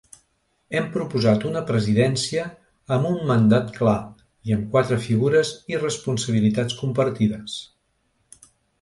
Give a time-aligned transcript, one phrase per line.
[0.77, 2.47] Hem proposat una presidència
[2.97, 3.95] amb un mandat clar,
[4.59, 7.65] amb quatre figures i responsabilitats compartides.